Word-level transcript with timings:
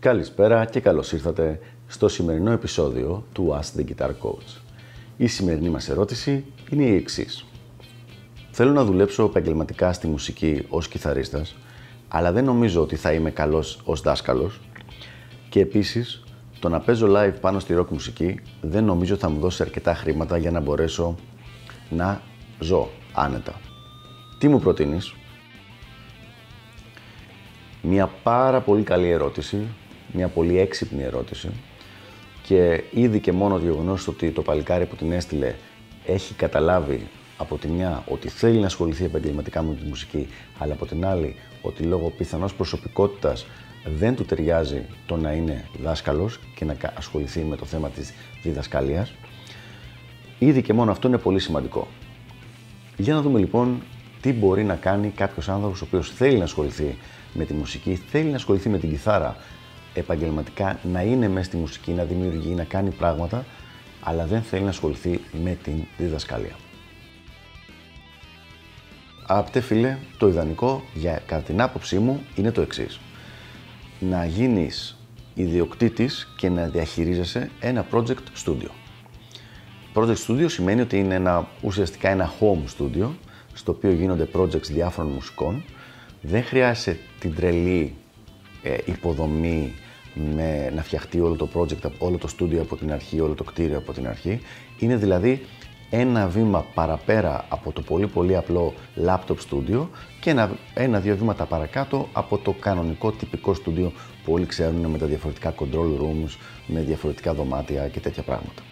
Καλησπέρα 0.00 0.64
και 0.64 0.80
καλώς 0.80 1.12
ήρθατε 1.12 1.60
στο 1.86 2.08
σημερινό 2.08 2.50
επεισόδιο 2.50 3.24
του 3.32 3.58
Ask 3.60 3.80
the 3.80 3.84
Guitar 3.84 4.08
Coach. 4.08 4.60
Η 5.16 5.26
σημερινή 5.26 5.68
μας 5.68 5.88
ερώτηση 5.88 6.44
είναι 6.70 6.82
η 6.82 6.94
εξής. 6.94 7.44
Θέλω 8.50 8.72
να 8.72 8.84
δουλέψω 8.84 9.24
επαγγελματικά 9.24 9.92
στη 9.92 10.06
μουσική 10.06 10.66
ως 10.68 10.88
κιθαρίστας, 10.88 11.56
αλλά 12.08 12.32
δεν 12.32 12.44
νομίζω 12.44 12.82
ότι 12.82 12.96
θα 12.96 13.12
είμαι 13.12 13.30
καλός 13.30 13.80
ως 13.84 14.00
δάσκαλος 14.00 14.60
και 15.48 15.60
επίσης 15.60 16.24
το 16.60 16.68
να 16.68 16.80
παίζω 16.80 17.06
live 17.10 17.34
πάνω 17.40 17.58
στη 17.58 17.74
rock 17.78 17.88
μουσική 17.88 18.40
δεν 18.60 18.84
νομίζω 18.84 19.16
θα 19.16 19.28
μου 19.28 19.40
δώσει 19.40 19.62
αρκετά 19.62 19.94
χρήματα 19.94 20.36
για 20.36 20.50
να 20.50 20.60
μπορέσω 20.60 21.16
να 21.90 22.22
ζω 22.58 22.88
άνετα. 23.12 23.60
Τι 24.38 24.48
μου 24.48 24.60
προτείνεις; 24.60 25.14
Μια 27.82 28.10
πάρα 28.22 28.60
πολύ 28.60 28.82
καλή 28.82 29.08
ερώτηση, 29.08 29.68
μια 30.12 30.28
πολύ 30.28 30.58
έξυπνη 30.58 31.02
ερώτηση 31.02 31.48
και 32.42 32.82
ήδη 32.90 33.20
και 33.20 33.32
μόνο 33.32 33.58
το 33.58 33.64
γεγονός 33.64 34.08
ότι 34.08 34.30
το 34.30 34.42
παλικάρι 34.42 34.86
που 34.86 34.96
την 34.96 35.12
έστειλε 35.12 35.54
έχει 36.06 36.34
καταλάβει 36.34 37.06
από 37.36 37.56
τη 37.56 37.68
μια 37.68 38.04
ότι 38.08 38.28
θέλει 38.28 38.58
να 38.58 38.66
ασχοληθεί 38.66 39.04
επαγγελματικά 39.04 39.62
με 39.62 39.74
τη 39.74 39.84
μουσική, 39.84 40.28
αλλά 40.58 40.72
από 40.72 40.86
την 40.86 41.06
άλλη 41.06 41.36
ότι 41.62 41.82
λόγω 41.82 42.10
πιθανώς 42.10 42.54
προσωπικότητας 42.54 43.46
δεν 43.84 44.14
του 44.14 44.24
ταιριάζει 44.24 44.82
το 45.06 45.16
να 45.16 45.32
είναι 45.32 45.64
δάσκαλος 45.82 46.38
και 46.54 46.64
να 46.64 46.76
ασχοληθεί 46.94 47.40
με 47.40 47.56
το 47.56 47.64
θέμα 47.64 47.88
της 47.88 48.12
διδασκαλίας. 48.42 49.12
Ήδη 50.38 50.62
και 50.62 50.72
μόνο 50.72 50.90
αυτό 50.90 51.08
είναι 51.08 51.18
πολύ 51.18 51.38
σημαντικό. 51.38 51.88
Για 52.96 53.14
να 53.14 53.22
δούμε 53.22 53.38
λοιπόν 53.38 53.82
τι 54.20 54.32
μπορεί 54.32 54.64
να 54.64 54.74
κάνει 54.74 55.12
κάποιος 55.16 55.48
άνθρωπος 55.48 55.80
ο 55.80 55.84
οποίος 55.86 56.10
θέλει 56.10 56.38
να 56.38 56.44
ασχοληθεί 56.44 56.98
με 57.32 57.44
τη 57.44 57.52
μουσική, 57.52 57.94
θέλει 57.94 58.28
να 58.28 58.36
ασχοληθεί 58.36 58.68
με 58.68 58.78
την 58.78 58.90
κιθάρα 58.90 59.36
επαγγελματικά, 59.94 60.78
να 60.82 61.02
είναι 61.02 61.28
μέσα 61.28 61.44
στη 61.44 61.56
μουσική, 61.56 61.92
να 61.92 62.04
δημιουργεί, 62.04 62.54
να 62.54 62.64
κάνει 62.64 62.90
πράγματα, 62.90 63.44
αλλά 64.00 64.26
δεν 64.26 64.42
θέλει 64.42 64.62
να 64.62 64.68
ασχοληθεί 64.68 65.20
με 65.42 65.58
την 65.62 65.74
διδασκαλία. 65.98 66.56
Αγαπητέ 69.26 69.60
φίλε, 69.60 69.98
το 70.18 70.28
ιδανικό 70.28 70.84
για 70.94 71.22
κατά 71.26 71.42
την 71.42 71.60
άποψή 71.60 71.98
μου 71.98 72.20
είναι 72.34 72.50
το 72.50 72.60
εξής. 72.60 73.00
Να 74.00 74.24
γίνεις 74.24 74.96
ιδιοκτήτης 75.34 76.32
και 76.36 76.48
να 76.48 76.66
διαχειρίζεσαι 76.66 77.50
ένα 77.60 77.86
project 77.92 78.46
studio. 78.46 78.68
Project 79.94 80.16
studio 80.26 80.44
σημαίνει 80.46 80.80
ότι 80.80 80.98
είναι 80.98 81.14
ένα, 81.14 81.48
ουσιαστικά 81.62 82.08
ένα 82.08 82.32
home 82.40 82.78
studio 82.78 83.08
στο 83.52 83.72
οποίο 83.72 83.90
γίνονται 83.90 84.28
projects 84.34 84.66
διάφορων 84.66 85.10
μουσικών. 85.10 85.64
Δεν 86.22 86.44
χρειάζεσαι 86.44 86.98
την 87.18 87.34
τρελή 87.34 87.94
ε, 88.62 88.76
υποδομή 88.84 89.74
με 90.14 90.70
να 90.74 90.82
φτιαχτεί 90.82 91.20
όλο 91.20 91.34
το 91.34 91.48
project, 91.54 91.90
όλο 91.98 92.18
το 92.18 92.28
studio 92.38 92.56
από 92.60 92.76
την 92.76 92.92
αρχή, 92.92 93.20
όλο 93.20 93.34
το 93.34 93.44
κτίριο 93.44 93.78
από 93.78 93.92
την 93.92 94.08
αρχή. 94.08 94.40
Είναι 94.78 94.96
δηλαδή 94.96 95.42
ένα 95.90 96.28
βήμα 96.28 96.66
παραπέρα 96.74 97.44
από 97.48 97.72
το 97.72 97.82
πολύ 97.82 98.06
πολύ 98.06 98.36
απλό 98.36 98.74
laptop 99.06 99.36
studio 99.50 99.86
και 100.20 100.30
ένα, 100.30 100.50
ένα-δύο 100.74 101.16
βήματα 101.16 101.44
παρακάτω 101.44 102.08
από 102.12 102.38
το 102.38 102.52
κανονικό 102.52 103.12
τυπικό 103.12 103.54
studio 103.64 103.90
που 104.24 104.32
όλοι 104.32 104.46
ξέρουν 104.46 104.86
με 104.86 104.98
τα 104.98 105.06
διαφορετικά 105.06 105.54
control 105.58 106.00
rooms, 106.00 106.36
με 106.66 106.80
διαφορετικά 106.80 107.34
δωμάτια 107.34 107.88
και 107.88 108.00
τέτοια 108.00 108.22
πράγματα. 108.22 108.62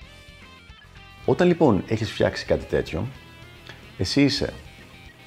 Όταν 1.24 1.48
λοιπόν 1.48 1.82
έχεις 1.88 2.10
φτιάξει 2.12 2.44
κάτι 2.44 2.64
τέτοιο, 2.64 3.06
εσύ 3.98 4.22
είσαι 4.22 4.52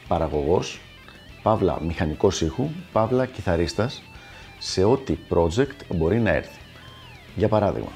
παραγωγός, 0.07 0.79
παύλα 1.43 1.81
μηχανικός 1.81 2.41
ήχου, 2.41 2.69
παύλα 2.91 3.25
κιθαρίστας 3.25 4.01
σε 4.63 4.83
ό,τι 4.83 5.17
project 5.29 5.95
μπορεί 5.95 6.19
να 6.19 6.29
έρθει. 6.29 6.59
Για 7.35 7.47
παράδειγμα, 7.47 7.91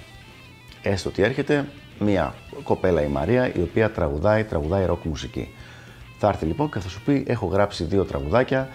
έστω 0.81 1.09
ότι 1.09 1.21
έρχεται 1.21 1.67
μια 1.99 2.33
κοπέλα 2.63 3.01
η 3.03 3.07
Μαρία 3.07 3.55
η 3.55 3.61
οποία 3.61 3.91
τραγουδάει, 3.91 4.43
τραγουδάει 4.43 4.85
ροκ 4.85 5.03
μουσική. 5.03 5.49
Θα 6.19 6.27
έρθει 6.27 6.45
λοιπόν 6.45 6.71
και 6.71 6.79
θα 6.79 6.89
σου 6.89 7.01
πει 7.01 7.23
έχω 7.27 7.45
γράψει 7.45 7.83
δύο 7.83 8.03
τραγουδάκια 8.03 8.69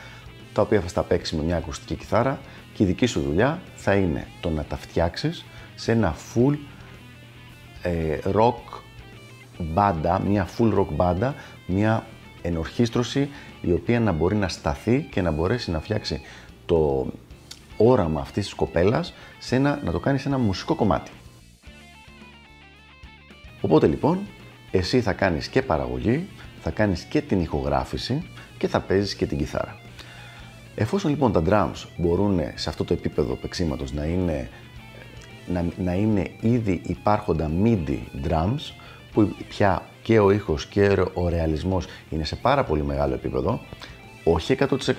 τα 0.52 0.62
οποία 0.62 0.80
θα 0.80 0.88
στα 0.88 1.02
παίξει 1.02 1.36
με 1.36 1.42
μια 1.42 1.56
ακουστική 1.56 1.94
κιθάρα 1.94 2.40
και 2.74 2.82
η 2.82 2.86
δική 2.86 3.06
σου 3.06 3.20
δουλειά 3.20 3.60
θα 3.74 3.94
είναι 3.94 4.26
το 4.40 4.50
να 4.50 4.64
τα 4.64 4.76
φτιάξεις 4.76 5.44
σε 5.74 5.92
ένα 5.92 6.14
full 6.34 6.56
ε, 7.82 8.18
rock 8.32 8.80
μπάντα, 9.58 10.20
μια 10.20 10.48
full 10.58 10.78
rock 10.78 10.88
μπάντα, 10.92 11.34
μια 11.66 12.06
ενορχίστρωση 12.42 13.28
η 13.60 13.72
οποία 13.72 14.00
να 14.00 14.12
μπορεί 14.12 14.36
να 14.36 14.48
σταθεί 14.48 15.08
και 15.10 15.22
να 15.22 15.30
μπορέσει 15.30 15.70
να 15.70 15.80
φτιάξει 15.80 16.20
το 16.66 17.06
όραμα 17.80 18.20
αυτής 18.20 18.44
της 18.44 18.54
κοπέλας 18.54 19.14
σε 19.38 19.56
ένα, 19.56 19.80
να 19.84 19.92
το 19.92 19.98
κάνει 19.98 20.18
σε 20.18 20.28
ένα 20.28 20.38
μουσικό 20.38 20.74
κομμάτι. 20.74 21.10
Οπότε 23.60 23.86
λοιπόν, 23.86 24.18
εσύ 24.70 25.00
θα 25.00 25.12
κάνεις 25.12 25.48
και 25.48 25.62
παραγωγή, 25.62 26.28
θα 26.60 26.70
κάνεις 26.70 27.02
και 27.02 27.20
την 27.20 27.40
ηχογράφηση 27.40 28.22
και 28.58 28.68
θα 28.68 28.80
παίζεις 28.80 29.14
και 29.14 29.26
την 29.26 29.38
κιθάρα. 29.38 29.78
Εφόσον 30.74 31.10
λοιπόν 31.10 31.32
τα 31.32 31.42
drums 31.46 31.88
μπορούν 31.96 32.40
σε 32.54 32.68
αυτό 32.68 32.84
το 32.84 32.92
επίπεδο 32.92 33.34
παίξήματος 33.34 33.92
να 33.92 34.04
είναι, 34.04 34.50
να, 35.46 35.64
να 35.78 35.92
είναι 35.92 36.30
ήδη 36.40 36.80
υπάρχοντα 36.84 37.50
MIDI 37.64 37.98
drums, 38.28 38.72
που 39.12 39.36
πια 39.48 39.82
και 40.02 40.18
ο 40.18 40.30
ήχος 40.30 40.66
και 40.66 41.04
ο 41.14 41.28
ρεαλισμός 41.28 41.86
είναι 42.10 42.24
σε 42.24 42.36
πάρα 42.36 42.64
πολύ 42.64 42.82
μεγάλο 42.82 43.14
επίπεδο, 43.14 43.60
όχι 44.24 44.56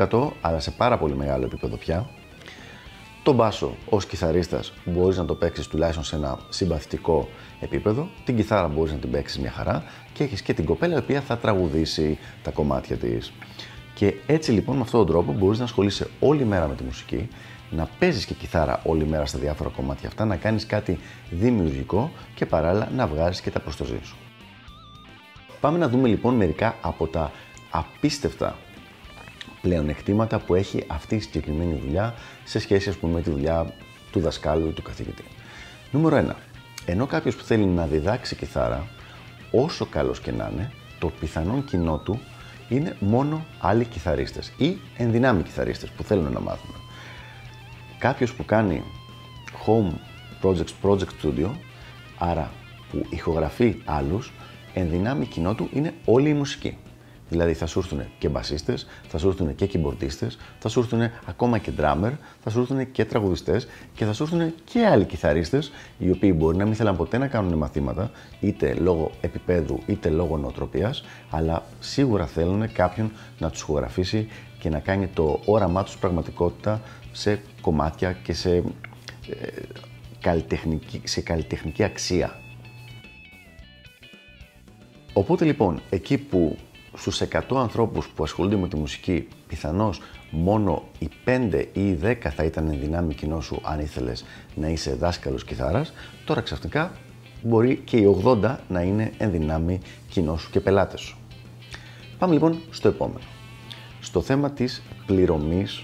100% 0.09 0.29
αλλά 0.41 0.59
σε 0.59 0.71
πάρα 0.71 0.97
πολύ 0.97 1.15
μεγάλο 1.15 1.45
επίπεδο 1.45 1.75
πια, 1.75 2.09
το 3.23 3.33
μπάσο 3.33 3.75
ως 3.89 4.05
κιθαρίστας 4.05 4.73
μπορείς 4.85 5.17
να 5.17 5.25
το 5.25 5.35
παίξεις 5.35 5.67
τουλάχιστον 5.67 6.03
σε 6.03 6.15
ένα 6.15 6.39
συμπαθητικό 6.49 7.29
επίπεδο, 7.59 8.07
την 8.25 8.35
κιθάρα 8.35 8.67
μπορείς 8.67 8.91
να 8.91 8.97
την 8.97 9.11
παίξεις 9.11 9.39
μια 9.39 9.51
χαρά 9.51 9.83
και 10.13 10.23
έχεις 10.23 10.41
και 10.41 10.53
την 10.53 10.65
κοπέλα 10.65 10.95
η 10.95 10.97
οποία 10.97 11.21
θα 11.21 11.37
τραγουδήσει 11.37 12.17
τα 12.43 12.51
κομμάτια 12.51 12.97
της. 12.97 13.31
Και 13.93 14.15
έτσι 14.25 14.51
λοιπόν 14.51 14.75
με 14.75 14.81
αυτόν 14.81 14.99
τον 14.99 15.09
τρόπο 15.09 15.33
μπορείς 15.33 15.57
να 15.57 15.63
ασχολείσαι 15.63 16.07
όλη 16.19 16.45
μέρα 16.45 16.67
με 16.67 16.75
τη 16.75 16.83
μουσική, 16.83 17.29
να 17.69 17.87
παίζεις 17.99 18.25
και 18.25 18.33
κιθάρα 18.33 18.81
όλη 18.83 19.05
μέρα 19.05 19.25
στα 19.25 19.39
διάφορα 19.39 19.69
κομμάτια 19.69 20.07
αυτά, 20.07 20.25
να 20.25 20.35
κάνεις 20.35 20.65
κάτι 20.65 20.99
δημιουργικό 21.29 22.11
και 22.35 22.45
παράλληλα 22.45 22.89
να 22.95 23.07
βγάζεις 23.07 23.41
και 23.41 23.51
τα 23.51 23.59
προστοζή 23.59 23.99
σου. 24.03 24.15
Πάμε 25.59 25.77
να 25.77 25.89
δούμε 25.89 26.07
λοιπόν 26.07 26.35
μερικά 26.35 26.75
από 26.81 27.07
τα 27.07 27.31
απίστευτα 27.69 28.55
πλεονεκτήματα 29.61 30.39
που 30.39 30.55
έχει 30.55 30.83
αυτή 30.87 31.15
η 31.15 31.19
συγκεκριμένη 31.19 31.81
δουλειά 31.85 32.13
σε 32.43 32.59
σχέση 32.59 32.89
ας 32.89 32.95
πούμε, 32.95 33.13
με 33.13 33.21
τη 33.21 33.29
δουλειά 33.29 33.73
του 34.11 34.19
δασκάλου 34.19 34.67
ή 34.67 34.71
του 34.71 34.81
καθηγητή. 34.81 35.23
Νούμερο 35.91 36.25
1. 36.29 36.33
Ενώ 36.85 37.05
κάποιος 37.05 37.35
που 37.35 37.43
θέλει 37.43 37.65
να 37.65 37.85
διδάξει 37.85 38.35
κιθάρα, 38.35 38.87
όσο 39.51 39.85
καλός 39.85 40.19
και 40.19 40.31
να 40.31 40.49
είναι, 40.53 40.71
το 40.99 41.11
πιθανόν 41.19 41.65
κοινό 41.65 41.97
του 41.97 42.19
είναι 42.69 42.95
μόνο 42.99 43.45
άλλοι 43.59 43.85
κιθαρίστες 43.85 44.51
ή 44.57 44.77
ενδυνάμοι 44.97 45.43
κιθαρίστες 45.43 45.89
που 45.89 46.03
θέλουν 46.03 46.31
να 46.31 46.39
μάθουν. 46.39 46.75
Κάποιος 47.99 48.33
που 48.33 48.45
κάνει 48.45 48.83
home 49.65 49.93
projects, 50.41 50.89
project 50.89 51.09
studio, 51.23 51.49
άρα 52.17 52.51
που 52.91 53.05
ηχογραφεί 53.09 53.81
άλλους, 53.85 54.31
ενδυνάμει 54.73 55.25
κοινό 55.25 55.53
του 55.53 55.69
είναι 55.73 55.93
όλη 56.05 56.29
η 56.29 56.33
μουσική. 56.33 56.77
Δηλαδή 57.31 57.53
θα 57.53 57.65
σου 57.65 57.79
έρθουν 57.79 58.01
και 58.17 58.29
μπασίστες, 58.29 58.87
θα 59.07 59.17
σου 59.17 59.27
έρθουν 59.27 59.55
και 59.55 59.65
κυμπορτίστε, 59.65 60.31
θα 60.59 60.69
σου 60.69 60.79
έρθουν 60.79 61.01
ακόμα 61.25 61.57
και 61.57 61.71
drummer, 61.77 62.11
θα 62.43 62.49
σου 62.49 62.59
έρθουν 62.59 62.91
και 62.91 63.05
τραγουδιστές 63.05 63.67
και 63.93 64.05
θα 64.05 64.13
σου 64.13 64.23
έρθουν 64.23 64.53
και 64.63 64.85
άλλοι 64.85 65.05
κιθαρίστες 65.05 65.71
οι 65.97 66.11
οποίοι 66.11 66.33
μπορεί 66.37 66.57
να 66.57 66.65
μην 66.65 66.75
θέλαν 66.75 66.95
ποτέ 66.97 67.17
να 67.17 67.27
κάνουν 67.27 67.57
μαθήματα, 67.57 68.11
είτε 68.39 68.73
λόγω 68.73 69.11
επίπεδου 69.21 69.79
είτε 69.85 70.09
λόγω 70.09 70.37
νοοτροπίας, 70.37 71.03
αλλά 71.29 71.63
σίγουρα 71.79 72.25
θέλουν 72.25 72.71
κάποιον 72.71 73.11
να 73.39 73.49
τους 73.49 73.61
ηχογραφήσει 73.61 74.27
και 74.59 74.69
να 74.69 74.79
κάνει 74.79 75.07
το 75.07 75.39
όραμά 75.45 75.83
τους 75.83 75.97
πραγματικότητα 75.97 76.81
σε 77.11 77.41
κομμάτια 77.61 78.11
και 78.11 78.33
σε, 78.33 78.55
ε, 78.55 78.63
καλλιτεχνική, 80.19 81.01
σε 81.03 81.21
καλλιτεχνική 81.21 81.83
αξία. 81.83 82.39
Οπότε 85.13 85.45
λοιπόν, 85.45 85.81
εκεί 85.89 86.17
που 86.17 86.57
στους 86.93 87.21
100 87.21 87.41
ανθρώπους 87.55 88.07
που 88.07 88.23
ασχολούνται 88.23 88.55
με 88.55 88.67
τη 88.67 88.75
μουσική, 88.75 89.27
πιθανώς 89.47 90.01
μόνο 90.31 90.83
οι 90.99 91.09
5 91.25 91.65
ή 91.73 91.87
οι 91.87 91.99
10 92.03 92.15
θα 92.35 92.43
ήταν 92.43 92.67
εν 92.67 92.79
δυνάμει 92.79 93.13
κοινό 93.13 93.41
σου 93.41 93.61
αν 93.63 93.79
ήθελες 93.79 94.25
να 94.55 94.67
είσαι 94.67 94.95
δάσκαλος 94.95 95.43
κιθάρας, 95.43 95.93
τώρα 96.25 96.41
ξαφνικά 96.41 96.91
μπορεί 97.41 97.75
και 97.75 97.97
οι 97.97 98.21
80 98.23 98.55
να 98.67 98.81
είναι 98.81 99.11
εν 99.17 99.31
δυνάμει 99.31 99.79
κοινό 100.09 100.37
σου 100.37 100.49
και 100.51 100.59
πελάτες 100.59 100.99
σου. 100.99 101.17
Πάμε 102.17 102.33
λοιπόν 102.33 102.61
στο 102.69 102.87
επόμενο. 102.87 103.25
Στο 103.99 104.21
θέμα 104.21 104.51
της 104.51 104.81
πληρωμής 105.05 105.83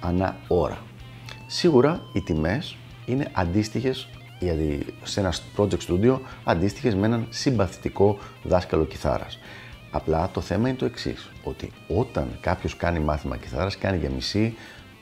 ανά 0.00 0.36
ώρα. 0.48 0.78
Σίγουρα 1.46 2.02
οι 2.12 2.20
τιμές 2.20 2.76
είναι 3.06 3.30
αντίστοιχες 3.32 4.08
δηλαδή 4.38 4.84
σε 5.02 5.20
ένα 5.20 5.32
project 5.56 5.78
studio 5.88 6.18
αντίστοιχες 6.44 6.94
με 6.94 7.06
έναν 7.06 7.26
συμπαθητικό 7.30 8.18
δάσκαλο 8.42 8.84
κιθάρας. 8.84 9.38
Απλά 9.94 10.30
το 10.32 10.40
θέμα 10.40 10.68
είναι 10.68 10.76
το 10.76 10.84
εξής, 10.84 11.30
ότι 11.44 11.70
όταν 11.88 12.38
κάποιος 12.40 12.76
κάνει 12.76 12.98
μάθημα 12.98 13.36
κιθάρας 13.36 13.78
κάνει 13.78 13.98
για 13.98 14.10
μισή 14.10 14.54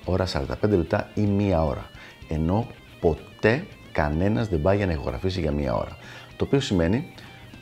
ώρα, 0.04 0.26
45 0.26 0.46
λεπτά 0.68 1.10
ή 1.14 1.20
μία 1.20 1.64
ώρα. 1.64 1.90
ενώ 2.28 2.66
ποτέ 3.00 3.66
κανένας 3.92 4.48
δεν 4.48 4.60
πάει 4.60 4.76
για 4.76 4.86
να 4.86 4.92
ηχογραφήσει 4.92 5.40
για 5.40 5.52
μία 5.52 5.74
ώρα. 5.74 5.96
Το 6.36 6.44
οποίο 6.44 6.60
σημαίνει, 6.60 7.12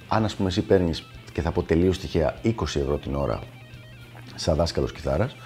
αν 0.08 0.24
ας 0.24 0.34
πούμε 0.34 0.48
εσύ 0.48 0.62
παίρνεις 0.62 1.04
και 1.32 1.42
θα 1.42 1.52
πω 1.52 1.62
τελείως 1.62 1.98
τυχαία 1.98 2.34
20 2.44 2.50
ευρώ 2.62 2.96
την 2.96 3.14
ώρα 3.14 3.40
σαν 4.34 4.56
δάσκαλος 4.56 4.92
κιθάρας, 4.92 5.36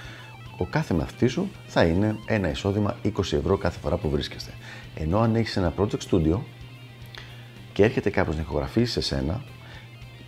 ο 0.56 0.66
κάθε 0.66 0.94
μαθητής 0.94 1.32
σου 1.32 1.50
θα 1.66 1.84
είναι 1.84 2.16
ένα 2.26 2.50
εισόδημα 2.50 2.96
20 3.04 3.10
ευρώ 3.18 3.56
κάθε 3.56 3.78
φορά 3.78 3.96
που 3.96 4.10
βρίσκεστε. 4.10 4.50
Ενώ 4.94 5.20
αν 5.20 5.34
έχεις 5.34 5.56
ένα 5.56 5.72
project 5.78 6.10
studio 6.10 6.38
και 7.72 7.84
έρχεται 7.84 8.10
κάποιος 8.10 8.36
να 8.36 8.42
ηχογραφήσει 8.42 8.92
σε 8.92 9.00
σένα, 9.00 9.42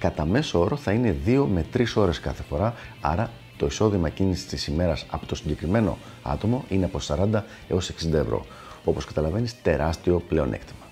κατά 0.05 0.25
μέσο 0.25 0.61
όρο 0.61 0.77
θα 0.77 0.93
είναι 0.93 1.17
2 1.27 1.47
με 1.53 1.65
3 1.77 1.85
ώρες 1.95 2.21
κάθε 2.21 2.43
φορά, 2.43 2.75
άρα 3.01 3.31
το 3.57 3.67
εισόδημα 3.67 4.07
εκείνη 4.07 4.35
της 4.35 4.67
ημέρας 4.67 5.07
από 5.11 5.27
το 5.27 5.35
συγκεκριμένο 5.35 5.99
άτομο 6.23 6.65
είναι 6.69 6.85
από 6.85 6.99
40 7.35 7.43
έως 7.69 7.91
60 7.91 8.13
ευρώ. 8.13 8.45
Όπως 8.85 9.05
καταλαβαίνεις, 9.05 9.63
τεράστιο 9.63 10.23
πλεονέκτημα. 10.29 10.85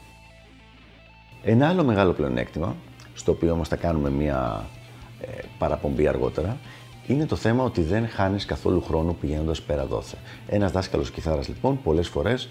Ένα 1.42 1.68
άλλο 1.68 1.84
μεγάλο 1.84 2.12
πλεονέκτημα, 2.12 2.76
στο 3.14 3.32
οποίο 3.32 3.52
όμως 3.52 3.68
θα 3.68 3.76
κάνουμε 3.76 4.10
μία 4.10 4.64
ε, 5.20 5.26
παραπομπή 5.58 6.08
αργότερα, 6.08 6.56
είναι 7.06 7.26
το 7.26 7.36
θέμα 7.36 7.64
ότι 7.64 7.82
δεν 7.82 8.08
χάνεις 8.08 8.44
καθόλου 8.44 8.82
χρόνο 8.82 9.12
πηγαίνοντας 9.20 9.62
πέρα 9.62 9.86
δόθε. 9.86 10.16
Ένας 10.46 10.72
δάσκαλος 10.72 11.10
κιθάρας 11.10 11.48
λοιπόν 11.48 11.82
πολλές 11.82 12.08
φορές 12.08 12.48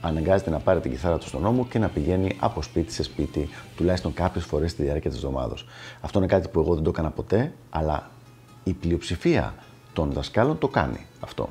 αναγκάζεται 0.00 0.50
να 0.50 0.58
πάρει 0.58 0.80
την 0.80 0.90
κιθάρα 0.90 1.18
του 1.18 1.26
στον 1.26 1.42
νόμο 1.42 1.66
και 1.66 1.78
να 1.78 1.88
πηγαίνει 1.88 2.36
από 2.38 2.62
σπίτι 2.62 2.92
σε 2.92 3.02
σπίτι, 3.02 3.48
τουλάχιστον 3.76 4.12
κάποιες 4.12 4.44
φορές 4.44 4.70
στη 4.70 4.82
διάρκεια 4.82 5.10
της 5.10 5.18
εβδομάδα. 5.18 5.54
Αυτό 6.00 6.18
είναι 6.18 6.28
κάτι 6.28 6.48
που 6.48 6.60
εγώ 6.60 6.74
δεν 6.74 6.82
το 6.82 6.90
έκανα 6.90 7.10
ποτέ, 7.10 7.52
αλλά 7.70 8.10
η 8.64 8.72
πλειοψηφία 8.72 9.54
των 9.92 10.12
δασκάλων 10.12 10.58
το 10.58 10.68
κάνει 10.68 11.06
αυτό. 11.20 11.48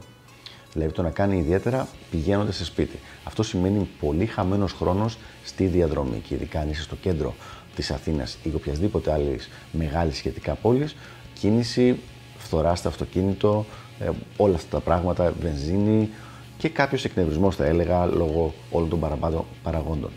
Δηλαδή 0.73 0.93
το 0.93 1.01
να 1.01 1.09
κάνει 1.09 1.37
ιδιαίτερα 1.37 1.87
πηγαίνοντας 2.11 2.55
σε 2.55 2.65
σπίτι. 2.65 2.99
Αυτό 3.23 3.43
σημαίνει 3.43 3.87
πολύ 3.99 4.25
χαμένος 4.25 4.73
χρόνος 4.73 5.17
στη 5.43 5.65
διαδρομή 5.65 6.19
και 6.27 6.33
ειδικά 6.33 6.59
αν 6.59 6.69
είσαι 6.69 6.81
στο 6.81 6.95
κέντρο 6.95 7.35
της 7.75 7.91
Αθήνας 7.91 8.37
ή 8.43 8.51
οποιασδήποτε 8.55 9.11
άλλης 9.11 9.49
μεγάλης 9.71 10.17
σχετικά 10.17 10.53
πόλης, 10.53 10.95
κίνηση 11.33 11.99
φθορά 12.37 12.75
στο 12.75 12.87
αυτοκίνητο, 12.87 13.65
ε, 13.99 14.09
όλα 14.37 14.55
αυτά 14.55 14.77
τα 14.77 14.83
πράγματα, 14.83 15.33
βενζίνη 15.41 16.09
και 16.57 16.69
κάποιος 16.69 17.05
εκνευρισμός, 17.05 17.55
θα 17.55 17.65
έλεγα, 17.65 18.05
λόγω 18.05 18.53
όλων 18.71 18.89
των 18.89 18.99
παραπάνω 18.99 19.45
παραγόντων. 19.63 20.11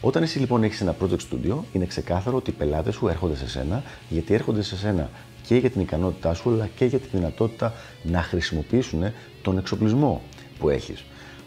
Όταν 0.00 0.22
εσύ 0.22 0.38
λοιπόν 0.38 0.62
έχεις 0.62 0.80
ένα 0.80 0.96
project 1.00 1.18
studio, 1.32 1.56
είναι 1.72 1.86
ξεκάθαρο 1.86 2.36
ότι 2.36 2.50
οι 2.50 2.52
πελάτες 2.52 2.94
σου 2.94 3.08
έρχονται 3.08 3.36
σε 3.36 3.48
σένα, 3.48 3.82
γιατί 4.08 4.34
έρχονται 4.34 4.62
σε 4.62 4.76
σένα 4.76 5.10
και 5.46 5.56
για 5.56 5.70
την 5.70 5.80
ικανότητά 5.80 6.34
σου, 6.34 6.50
αλλά 6.50 6.68
και 6.76 6.84
για 6.84 6.98
τη 6.98 7.08
δυνατότητα 7.12 7.74
να 8.02 8.22
χρησιμοποιήσουν 8.22 9.02
τον 9.42 9.58
εξοπλισμό 9.58 10.22
που 10.58 10.68
έχεις. 10.68 11.04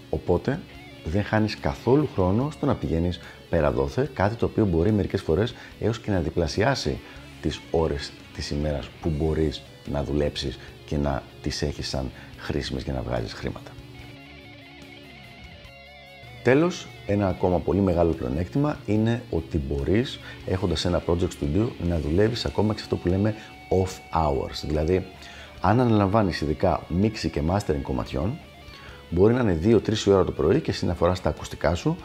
Οπότε 0.10 0.60
δεν 1.06 1.24
χάνεις 1.24 1.60
καθόλου 1.60 2.10
χρόνο 2.14 2.50
στο 2.52 2.66
να 2.66 2.76
πηγαίνεις 2.76 3.20
πέρα 3.50 3.72
δόθε, 3.72 4.10
κάτι 4.14 4.36
το 4.36 4.46
οποίο 4.46 4.66
μπορεί 4.66 4.92
μερικές 4.92 5.22
φορές 5.22 5.54
έως 5.80 6.00
και 6.00 6.12
να 6.12 6.20
διπλασιάσει 6.20 7.00
τις 7.42 7.60
ώρες 7.72 8.12
της 8.36 8.50
ημέρας 8.50 8.90
που 9.02 9.10
μπορείς 9.10 9.62
να 9.92 10.04
δουλέψεις 10.04 10.60
και 10.86 10.98
να 10.98 11.24
τις 11.42 11.62
έχεις 11.62 11.88
σαν 11.88 12.12
χρήσιμες 12.38 12.84
για 12.84 12.94
να 12.94 13.02
βγάζεις 13.02 13.34
χρήματα. 13.34 13.72
Τέλος, 16.44 16.88
ένα 17.08 17.28
ακόμα 17.28 17.60
πολύ 17.60 17.80
μεγάλο 17.80 18.12
πλεονέκτημα 18.12 18.78
είναι 18.86 19.22
ότι 19.30 19.58
μπορείς, 19.58 20.20
έχοντας 20.46 20.86
ένα 20.86 21.04
project 21.08 21.22
studio, 21.22 21.68
να 21.88 22.00
δουλεύεις 22.00 22.46
ακόμα 22.46 22.74
και 22.74 22.80
σε 22.80 22.84
αυτό 22.84 22.96
που 22.96 23.08
λέμε 23.08 23.36
off 23.70 24.20
hours. 24.22 24.64
Δηλαδή, 24.68 25.06
αν 25.62 25.80
αναλαμβάνεις 25.80 26.42
ειδικά 26.42 26.84
μίξη 26.88 27.30
και 27.30 27.42
mastering 27.50 27.82
κομματιών, 27.82 28.38
μπορεί 29.10 29.34
να 29.34 29.42
είναι 29.42 29.60
2-3 29.64 30.12
ώρα 30.12 30.24
το 30.24 30.32
πρωί 30.32 30.60
και 30.60 30.72
εσύ 30.72 30.86
να 30.86 30.94
φοράς 30.94 31.22
τα 31.22 31.30
ακουστικά 31.30 31.76
σου 31.76 31.98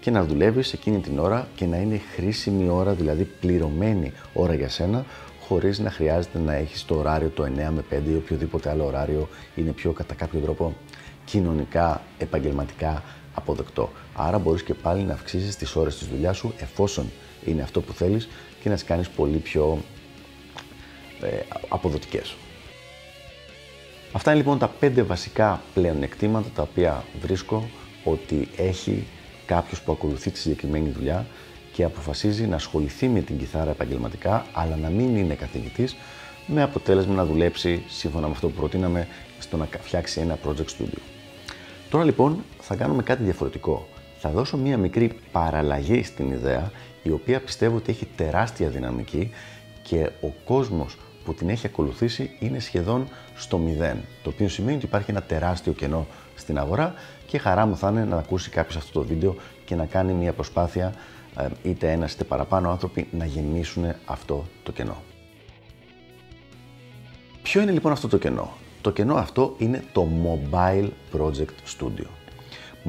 και 0.00 0.10
να 0.10 0.24
δουλεύεις 0.24 0.72
εκείνη 0.72 0.98
την 0.98 1.18
ώρα 1.18 1.48
και 1.54 1.66
να 1.66 1.76
είναι 1.76 2.00
χρήσιμη 2.14 2.68
ώρα, 2.68 2.92
δηλαδή 2.92 3.24
πληρωμένη 3.40 4.12
ώρα 4.32 4.54
για 4.54 4.68
σένα, 4.68 5.04
χωρίς 5.40 5.78
να 5.78 5.90
χρειάζεται 5.90 6.38
να 6.38 6.54
έχεις 6.54 6.84
το 6.84 6.94
ωράριο 6.94 7.28
το 7.28 7.44
9 7.44 7.48
με 7.70 7.84
5 7.90 8.10
ή 8.10 8.14
οποιοδήποτε 8.14 8.70
άλλο 8.70 8.84
ωράριο 8.84 9.28
είναι 9.54 9.70
πιο 9.70 9.92
κατά 9.92 10.14
κάποιο 10.14 10.40
τρόπο 10.40 10.74
κοινωνικά, 11.24 12.02
επαγγελματικά 12.18 13.02
αποδεκτό. 13.34 13.92
Άρα 14.14 14.38
μπορείς 14.38 14.62
και 14.62 14.74
πάλι 14.74 15.02
να 15.02 15.12
αυξήσεις 15.12 15.56
τις 15.56 15.76
ώρες 15.76 15.98
της 15.98 16.06
δουλειάς 16.06 16.36
σου 16.36 16.54
εφόσον 16.58 17.10
είναι 17.44 17.62
αυτό 17.62 17.80
που 17.80 17.92
θέλεις 17.92 18.28
και 18.60 18.68
να 18.68 18.74
τις 18.74 18.84
κάνεις 18.84 19.08
πολύ 19.08 19.38
πιο 19.38 19.78
ε, 21.20 21.26
αποδοτικές. 21.68 22.34
Αυτά 24.12 24.30
είναι 24.30 24.40
λοιπόν 24.40 24.58
τα 24.58 24.68
πέντε 24.68 25.02
βασικά 25.02 25.62
πλεονεκτήματα 25.74 26.48
τα 26.54 26.62
οποία 26.62 27.04
βρίσκω 27.20 27.68
ότι 28.04 28.48
έχει 28.56 29.06
κάποιος 29.46 29.82
που 29.82 29.92
ακολουθεί 29.92 30.30
τη 30.30 30.38
συγκεκριμένη 30.38 30.88
δουλειά 30.88 31.26
και 31.72 31.84
αποφασίζει 31.84 32.46
να 32.46 32.54
ασχοληθεί 32.54 33.08
με 33.08 33.20
την 33.20 33.38
κιθάρα 33.38 33.70
επαγγελματικά, 33.70 34.46
αλλά 34.52 34.76
να 34.76 34.88
μην 34.88 35.16
είναι 35.16 35.34
καθηγητής, 35.34 35.96
με 36.46 36.62
αποτέλεσμα 36.62 37.14
να 37.14 37.24
δουλέψει 37.24 37.82
σύμφωνα 37.88 38.26
με 38.26 38.32
αυτό 38.32 38.48
που 38.48 38.54
προτείναμε 38.54 39.08
στο 39.38 39.56
να 39.56 39.68
φτιάξει 39.80 40.20
ένα 40.20 40.38
project 40.46 40.80
studio. 40.80 41.21
Τώρα 41.92 42.04
λοιπόν 42.04 42.44
θα 42.60 42.74
κάνουμε 42.74 43.02
κάτι 43.02 43.22
διαφορετικό. 43.22 43.88
Θα 44.18 44.30
δώσω 44.30 44.56
μία 44.56 44.78
μικρή 44.78 45.16
παραλλαγή 45.32 46.02
στην 46.02 46.30
ιδέα, 46.30 46.70
η 47.02 47.10
οποία 47.10 47.40
πιστεύω 47.40 47.76
ότι 47.76 47.90
έχει 47.90 48.06
τεράστια 48.16 48.68
δυναμική 48.68 49.30
και 49.82 50.10
ο 50.20 50.28
κόσμος 50.44 50.96
που 51.24 51.34
την 51.34 51.48
έχει 51.48 51.66
ακολουθήσει 51.66 52.30
είναι 52.38 52.58
σχεδόν 52.58 53.08
στο 53.34 53.58
μηδέν. 53.58 53.96
Το 54.22 54.30
οποίο 54.30 54.48
σημαίνει 54.48 54.76
ότι 54.76 54.84
υπάρχει 54.84 55.10
ένα 55.10 55.22
τεράστιο 55.22 55.72
κενό 55.72 56.06
στην 56.34 56.58
αγορά 56.58 56.94
και 57.26 57.38
χαρά 57.38 57.66
μου 57.66 57.76
θα 57.76 57.88
είναι 57.88 58.04
να 58.04 58.16
ακούσει 58.16 58.50
κάποιος 58.50 58.76
αυτό 58.76 59.00
το 59.00 59.06
βίντεο 59.06 59.36
και 59.64 59.74
να 59.74 59.86
κάνει 59.86 60.12
μια 60.12 60.32
προσπάθεια 60.32 60.94
ε, 61.38 61.46
είτε 61.62 61.92
ένα 61.92 62.08
είτε 62.12 62.24
παραπάνω 62.24 62.70
άνθρωποι 62.70 63.08
να 63.10 63.24
γεμίσουν 63.24 63.84
αυτό 64.04 64.46
το 64.62 64.72
κενό. 64.72 64.96
Ποιο 67.42 67.60
είναι 67.60 67.72
λοιπόν 67.72 67.92
αυτό 67.92 68.08
το 68.08 68.18
κενό; 68.18 68.50
Το 68.82 68.90
κενό 68.90 69.14
αυτό 69.14 69.54
είναι 69.58 69.84
το 69.92 70.08
Mobile 70.24 70.88
Project 71.16 71.78
Studio. 71.78 72.06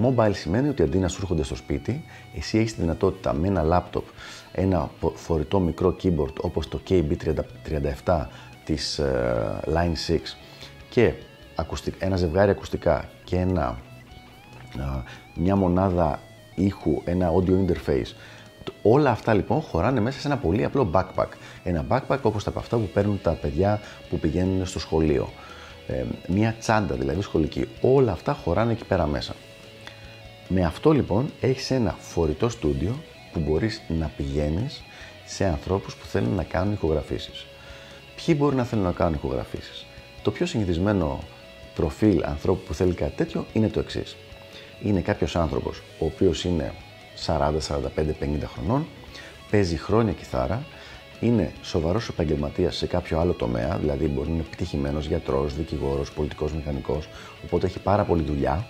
Mobile 0.03 0.31
σημαίνει 0.33 0.69
ότι 0.69 0.83
αντί 0.83 0.97
να 0.97 1.07
σου 1.07 1.19
έρχονται 1.21 1.43
στο 1.43 1.55
σπίτι, 1.55 2.03
εσύ 2.35 2.57
έχεις 2.57 2.75
τη 2.75 2.81
δυνατότητα 2.81 3.33
με 3.33 3.47
ένα 3.47 3.63
λάπτοπ, 3.63 4.03
ένα 4.51 4.89
φορητό 5.13 5.59
μικρό 5.59 5.95
keyboard 6.03 6.33
όπως 6.41 6.67
το 6.67 6.79
KB37 6.89 8.25
της 8.65 8.99
ε, 8.99 9.59
Line 9.65 10.11
6 10.11 10.17
και 10.89 11.13
ένα 11.99 12.15
ζευγάρι 12.15 12.51
ακουστικά 12.51 13.09
και 13.23 13.35
ένα, 13.35 13.79
μια 15.35 15.55
μονάδα 15.55 16.19
ήχου, 16.55 17.01
ένα 17.05 17.31
audio 17.33 17.51
interface. 17.51 18.13
Όλα 18.81 19.09
αυτά 19.09 19.33
λοιπόν 19.33 19.61
χωράνε 19.61 19.99
μέσα 19.99 20.19
σε 20.19 20.27
ένα 20.27 20.37
πολύ 20.37 20.63
απλό 20.63 20.89
backpack. 20.93 21.27
Ένα 21.63 21.85
backpack 21.89 22.19
όπως 22.21 22.43
τα 22.43 22.49
από 22.49 22.59
αυτά 22.59 22.77
που 22.77 22.89
παίρνουν 22.93 23.19
τα 23.21 23.31
παιδιά 23.31 23.79
που 24.09 24.19
πηγαίνουν 24.19 24.65
στο 24.65 24.79
σχολείο. 24.79 25.29
Ε, 25.87 26.03
μια 26.27 26.55
τσάντα 26.59 26.95
δηλαδή 26.95 27.21
σχολική. 27.21 27.67
Όλα 27.81 28.11
αυτά 28.11 28.33
χωράνε 28.33 28.71
εκεί 28.71 28.85
πέρα 28.85 29.07
μέσα. 29.07 29.35
Με 30.47 30.65
αυτό 30.65 30.91
λοιπόν 30.91 31.31
έχεις 31.41 31.71
ένα 31.71 31.95
φορητό 31.99 32.49
στούντιο 32.49 32.95
που 33.33 33.39
μπορείς 33.39 33.81
να 33.87 34.11
πηγαίνεις 34.17 34.83
σε 35.25 35.45
ανθρώπους 35.45 35.95
που 35.95 36.05
θέλουν 36.05 36.33
να 36.35 36.43
κάνουν 36.43 36.73
ηχογραφήσεις. 36.73 37.45
Ποιοι 38.15 38.35
μπορεί 38.39 38.55
να 38.55 38.63
θέλουν 38.63 38.83
να 38.83 38.91
κάνουν 38.91 39.13
ηχογραφήσεις; 39.13 39.85
Το 40.21 40.31
πιο 40.31 40.45
συνηθισμένο 40.45 41.19
προφίλ 41.75 42.23
ανθρώπου 42.23 42.61
που 42.63 42.73
θέλει 42.73 42.93
κάτι 42.93 43.15
τέτοιο 43.15 43.45
είναι 43.53 43.69
το 43.69 43.79
εξής. 43.79 44.15
Είναι 44.83 45.01
κάποιος 45.01 45.35
άνθρωπος 45.35 45.81
ο 45.99 46.05
οποίος 46.05 46.43
είναι 46.43 46.73
40, 47.25 47.59
45, 47.59 48.13
50 48.19 48.47
χρονών, 48.53 48.85
παίζει 49.51 49.77
χρόνια 49.77 50.13
κιθάρα, 50.13 50.63
είναι 51.23 51.51
σοβαρός 51.61 52.09
επαγγελματίας 52.09 52.75
σε 52.75 52.85
κάποιο 52.85 53.19
άλλο 53.19 53.33
τομέα, 53.33 53.77
δηλαδή 53.77 54.07
μπορεί 54.07 54.27
να 54.27 54.33
είναι 54.33 54.43
επιτυχημένος 54.47 55.05
γιατρός, 55.05 55.55
δικηγόρος, 55.55 56.11
πολιτικός 56.11 56.53
μηχανικός, 56.53 57.09
οπότε 57.43 57.65
έχει 57.65 57.79
πάρα 57.79 58.03
πολλή 58.03 58.23
δουλειά 58.23 58.67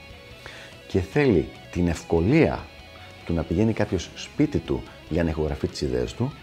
και 0.87 0.99
θέλει 0.99 1.47
την 1.71 1.87
ευκολία 1.87 2.65
του 3.25 3.33
να 3.33 3.43
πηγαίνει 3.43 3.73
κάποιος 3.73 4.09
σπίτι 4.15 4.57
του 4.57 4.83
για 5.09 5.23
να 5.23 5.29
ηχογραφεί 5.29 5.67
τις 5.67 5.81
ιδέες 5.81 6.13
του, 6.13 6.33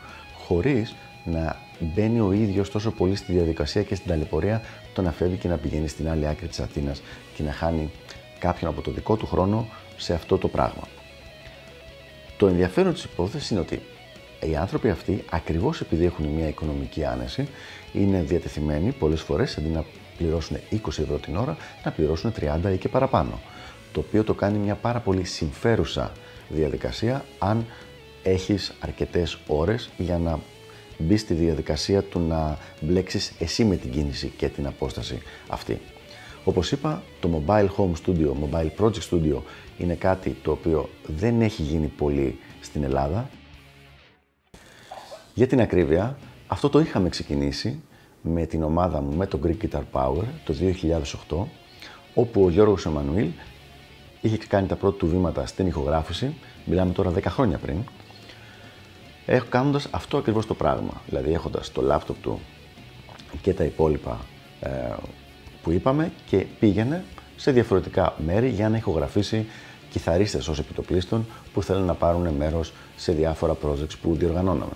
χωρίς 0.47 0.95
να 1.25 1.57
μπαίνει 1.79 2.21
ο 2.21 2.33
ίδιος 2.33 2.71
τόσο 2.71 2.91
πολύ 2.91 3.17
στη 3.17 3.33
διαδικασία 3.33 3.83
και 3.83 3.95
στην 3.95 4.09
ταλαιπωρία 4.09 4.63
το 4.95 5.03
να 5.03 5.13
φεύγει 5.13 5.37
και 5.37 5.49
να 5.49 5.57
πηγαίνει 5.57 5.89
στην 5.89 6.09
άλλη 6.09 6.27
άκρη 6.27 6.47
της 6.47 6.61
Αθήνας 6.61 7.03
και 7.35 7.43
να 7.43 7.53
χάνει 7.53 7.91
κάποιον 8.39 8.71
από 8.71 8.81
το 8.81 8.91
δικό 8.91 9.17
του 9.17 9.27
χρόνο 9.27 9.69
σε 9.97 10.15
αυτό 10.15 10.39
το 10.39 10.49
πράγμα. 10.49 10.83
Το 12.37 12.47
ενδιαφέρον 12.47 12.93
της 12.93 13.05
υπόθεσης 13.05 13.51
είναι 13.51 13.61
ότι 13.61 13.83
οι 14.41 14.57
άνθρωποι 14.57 14.91
αυτοί, 14.91 15.25
ακριβώς 15.31 15.81
επειδή 15.81 16.05
έχουν 16.05 16.27
μια 16.27 16.49
οικονομική 16.49 17.05
άνεση, 17.05 17.49
είναι 17.93 18.23
διατεθειμένοι 18.23 18.93
πολλές 18.93 19.21
φορές, 19.21 19.57
αντί 19.57 19.69
να 19.69 19.85
πληρώσουν 20.17 20.57
20 20.71 20.77
ευρώ 20.87 21.17
την 21.17 21.37
ώρα, 21.37 21.57
να 21.85 21.91
πληρώσουν 21.91 22.33
30 22.33 22.73
ή 22.73 22.77
και 22.77 22.89
παραπάνω. 22.89 23.41
Το 23.93 24.01
οποίο 24.01 24.25
το 24.25 24.35
κάνει 24.35 24.59
μια 24.59 24.75
πάρα 24.75 24.99
πολύ 24.99 25.25
συμφέρουσα 25.25 26.13
διαδικασία, 26.49 27.25
αν 27.39 27.67
έχεις 28.23 28.73
αρκετές 28.81 29.39
ώρες 29.47 29.91
για 29.97 30.19
να 30.19 30.39
μπει 30.99 31.17
στη 31.17 31.35
διαδικασία 31.35 32.03
του 32.03 32.21
να 32.21 32.59
μπλέξεις 32.81 33.33
εσύ 33.39 33.65
με 33.65 33.77
την 33.77 33.91
κίνηση 33.91 34.33
και 34.37 34.49
την 34.49 34.67
απόσταση 34.67 35.19
αυτή. 35.49 35.81
Όπως 36.45 36.73
είπα, 36.73 37.03
το 37.21 37.43
Mobile 37.47 37.69
Home 37.77 37.93
Studio, 38.05 38.33
Mobile 38.43 38.85
Project 38.85 39.09
Studio 39.11 39.43
είναι 39.79 39.95
κάτι 39.95 40.37
το 40.43 40.51
οποίο 40.51 40.89
δεν 41.07 41.41
έχει 41.41 41.63
γίνει 41.63 41.87
πολύ 41.87 42.39
στην 42.61 42.85
Ελλάδα. 42.85 43.31
Για 45.35 45.47
την 45.47 45.61
ακρίβεια, 45.61 46.19
αυτό 46.47 46.69
το 46.69 46.79
είχαμε 46.81 47.09
ξεκινήσει 47.09 47.81
με 48.23 48.47
την 48.47 48.63
ομάδα 48.63 49.01
μου, 49.01 49.17
με 49.17 49.27
το 49.27 49.39
Greek 49.45 49.65
Guitar 49.65 49.83
Power, 49.93 50.25
το 50.45 50.55
2008, 51.29 51.45
όπου 52.15 52.45
ο 52.45 52.51
Γιώργος 52.51 52.87
Εμμανουήλ 52.87 53.29
είχε 54.21 54.37
κάνει 54.37 54.67
τα 54.67 54.77
πρώτα 54.77 54.97
του 54.97 55.07
βήματα 55.07 55.47
στην 55.47 55.67
ηχογράφηση, 55.67 56.35
μιλάμε 56.65 56.93
τώρα 56.93 57.13
10 57.13 57.23
χρόνια 57.23 57.59
πριν, 57.59 57.77
κάνοντας 59.49 59.89
αυτό 59.91 60.17
ακριβώς 60.17 60.47
το 60.47 60.55
πράγμα, 60.55 61.03
δηλαδή 61.07 61.33
έχοντας 61.33 61.73
το 61.73 61.83
λάπτοπ 61.83 62.23
του 62.23 62.41
και 63.43 63.55
τα 63.55 63.65
υπόλοιπα 63.65 64.21
ε, 64.61 64.69
που 65.63 65.71
είπαμε 65.71 66.13
και 66.27 66.47
πήγαινε 66.59 67.05
σε 67.37 67.53
διαφορετικά 67.53 68.15
μέρη 68.25 68.49
για 68.49 68.69
να 68.69 68.77
ηχογραφήσει 68.77 69.47
κιθαρίστες 69.91 70.49
ως 70.49 70.59
επιτοπλίστων 70.59 71.27
που 71.53 71.63
θέλουν 71.63 71.85
να 71.85 71.95
πάρουν 71.95 72.29
μέρος 72.29 72.73
σε 72.97 73.13
διάφορα 73.13 73.57
projects 73.65 73.99
που 74.03 74.15
διοργανώναμε. 74.15 74.73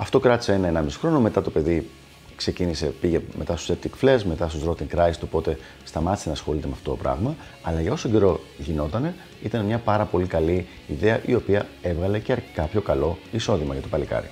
Αυτό 0.00 0.20
κράτησε 0.20 0.52
ένα-ενάμιση 0.52 0.98
χρόνο, 0.98 1.20
μετά 1.20 1.42
το 1.42 1.50
παιδί 1.50 1.88
ξεκίνησε, 2.36 2.86
πήγε 2.86 3.20
μετά 3.38 3.56
στους 3.56 3.76
Septic 3.76 4.04
Flares, 4.04 4.22
μετά 4.22 4.48
στους 4.48 4.62
Rotten 4.64 4.96
Christ, 4.96 5.20
οπότε 5.24 5.58
σταμάτησε 5.84 6.28
να 6.28 6.34
ασχολείται 6.34 6.66
με 6.66 6.72
αυτό 6.72 6.90
το 6.90 6.96
πράγμα. 6.96 7.36
Αλλά 7.62 7.80
για 7.80 7.92
όσο 7.92 8.08
καιρό 8.08 8.40
γινότανε, 8.58 9.14
ήταν 9.42 9.64
μια 9.64 9.78
πάρα 9.78 10.04
πολύ 10.04 10.26
καλή 10.26 10.66
ιδέα 10.86 11.20
η 11.26 11.34
οποία 11.34 11.66
έβγαλε 11.82 12.18
και 12.18 12.36
κάποιο 12.54 12.80
καλό 12.80 13.18
εισόδημα 13.32 13.72
για 13.72 13.82
το 13.82 13.88
παλικάρι. 13.88 14.30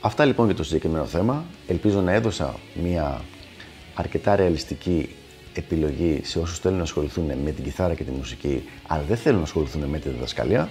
Αυτά 0.00 0.24
λοιπόν 0.24 0.46
για 0.46 0.54
το 0.54 0.64
συγκεκριμένο 0.64 1.04
θέμα. 1.04 1.44
Ελπίζω 1.66 2.00
να 2.00 2.12
έδωσα 2.12 2.54
μια 2.82 3.20
αρκετά 3.94 4.36
ρεαλιστική 4.36 5.14
επιλογή 5.54 6.20
σε 6.24 6.38
όσους 6.38 6.58
θέλουν 6.58 6.76
να 6.76 6.82
ασχοληθούν 6.82 7.24
με 7.24 7.50
την 7.50 7.64
κιθάρα 7.64 7.94
και 7.94 8.04
τη 8.04 8.10
μουσική, 8.10 8.68
αλλά 8.86 9.02
δεν 9.02 9.16
θέλουν 9.16 9.38
να 9.38 9.44
ασχοληθούν 9.44 9.82
με 9.82 9.98
τη 9.98 10.08
διδασκαλία. 10.08 10.70